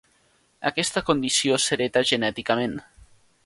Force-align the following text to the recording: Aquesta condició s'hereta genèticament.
Aquesta 0.69 1.03
condició 1.11 1.61
s'hereta 1.67 2.05
genèticament. 2.13 2.77